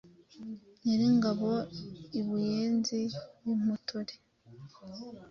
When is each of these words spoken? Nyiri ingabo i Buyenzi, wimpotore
Nyiri 0.81 1.05
ingabo 1.11 1.49
i 2.19 2.21
Buyenzi, 2.27 2.99
wimpotore 3.43 4.13